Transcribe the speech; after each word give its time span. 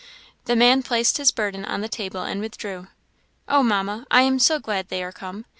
The 0.45 0.55
man 0.55 0.81
placed 0.81 1.17
his 1.17 1.29
burden 1.29 1.63
on 1.63 1.81
the 1.81 1.87
table 1.87 2.23
and 2.23 2.41
withdrew. 2.41 2.87
"Oh, 3.47 3.61
Mamma, 3.61 4.07
I 4.09 4.23
am 4.23 4.39
so 4.39 4.57
glad 4.57 4.89
they 4.89 5.03
are 5.03 5.11
come! 5.11 5.45